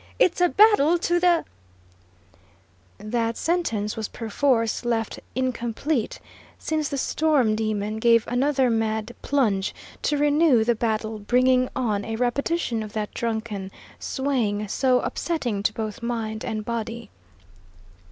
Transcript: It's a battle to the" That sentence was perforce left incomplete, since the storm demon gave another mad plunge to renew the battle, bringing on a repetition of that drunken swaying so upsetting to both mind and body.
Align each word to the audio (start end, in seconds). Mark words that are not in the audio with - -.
It's 0.17 0.41
a 0.41 0.49
battle 0.49 0.97
to 0.97 1.19
the" 1.19 1.45
That 3.13 3.37
sentence 3.37 3.95
was 3.95 4.07
perforce 4.07 4.83
left 4.83 5.19
incomplete, 5.35 6.19
since 6.57 6.89
the 6.89 6.97
storm 6.97 7.53
demon 7.55 7.99
gave 7.99 8.25
another 8.25 8.71
mad 8.71 9.13
plunge 9.21 9.75
to 10.01 10.17
renew 10.17 10.63
the 10.63 10.73
battle, 10.73 11.19
bringing 11.19 11.69
on 11.75 12.03
a 12.03 12.15
repetition 12.15 12.81
of 12.81 12.93
that 12.93 13.13
drunken 13.13 13.69
swaying 13.99 14.67
so 14.69 15.01
upsetting 15.01 15.61
to 15.61 15.71
both 15.71 16.01
mind 16.01 16.43
and 16.43 16.65
body. 16.65 17.11